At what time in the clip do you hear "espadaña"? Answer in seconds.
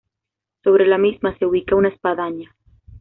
1.89-2.55